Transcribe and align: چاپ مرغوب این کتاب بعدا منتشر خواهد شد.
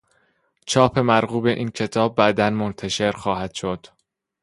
چاپ 0.65 0.99
مرغوب 0.99 1.45
این 1.45 1.69
کتاب 1.69 2.15
بعدا 2.15 2.49
منتشر 2.49 3.11
خواهد 3.11 3.53
شد. 3.53 3.87